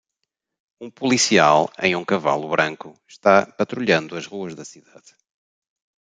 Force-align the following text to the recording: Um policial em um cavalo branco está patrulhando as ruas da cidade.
Um 0.81 0.89
policial 0.89 1.69
em 1.77 1.95
um 1.95 2.03
cavalo 2.03 2.47
branco 2.49 2.99
está 3.07 3.45
patrulhando 3.45 4.15
as 4.17 4.25
ruas 4.25 4.55
da 4.55 4.65
cidade. 4.65 5.13